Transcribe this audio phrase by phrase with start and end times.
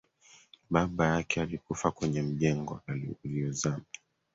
[0.69, 2.81] baba yake alikufa kwenye mjengo
[3.25, 3.83] uliyozama